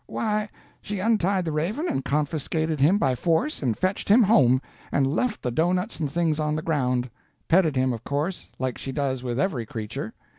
"Why, 0.07 0.49
she 0.81 0.97
untied 0.97 1.45
the 1.45 1.51
raven 1.51 1.87
and 1.87 2.03
confiscated 2.03 2.79
him 2.79 2.97
by 2.97 3.13
force 3.13 3.61
and 3.61 3.77
fetched 3.77 4.09
him 4.09 4.23
home, 4.23 4.59
and 4.91 5.05
left 5.05 5.43
the 5.43 5.51
doughnuts 5.51 5.99
and 5.99 6.11
things 6.11 6.39
on 6.39 6.55
the 6.55 6.63
ground. 6.63 7.07
Petted 7.47 7.75
him, 7.75 7.93
of 7.93 8.03
course, 8.03 8.47
like 8.57 8.79
she 8.79 8.91
does 8.91 9.21
with 9.21 9.39
every 9.39 9.67
creature. 9.67 10.15